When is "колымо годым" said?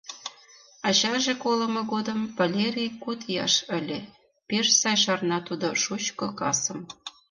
1.43-2.19